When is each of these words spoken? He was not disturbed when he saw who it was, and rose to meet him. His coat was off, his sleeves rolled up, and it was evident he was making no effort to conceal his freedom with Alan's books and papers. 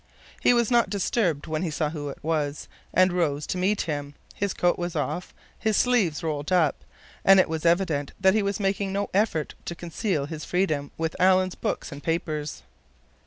He 0.41 0.51
was 0.51 0.71
not 0.71 0.89
disturbed 0.89 1.45
when 1.45 1.61
he 1.61 1.69
saw 1.69 1.91
who 1.91 2.09
it 2.09 2.17
was, 2.23 2.67
and 2.91 3.13
rose 3.13 3.45
to 3.45 3.59
meet 3.59 3.81
him. 3.81 4.15
His 4.33 4.51
coat 4.51 4.79
was 4.79 4.95
off, 4.95 5.31
his 5.59 5.77
sleeves 5.77 6.23
rolled 6.23 6.51
up, 6.51 6.83
and 7.23 7.39
it 7.39 7.47
was 7.47 7.67
evident 7.67 8.11
he 8.33 8.41
was 8.41 8.59
making 8.59 8.91
no 8.91 9.11
effort 9.13 9.53
to 9.65 9.75
conceal 9.75 10.25
his 10.25 10.43
freedom 10.43 10.89
with 10.97 11.15
Alan's 11.19 11.53
books 11.53 11.91
and 11.91 12.01
papers. 12.01 12.63